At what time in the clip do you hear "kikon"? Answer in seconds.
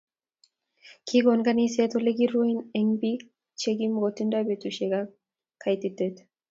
1.07-1.41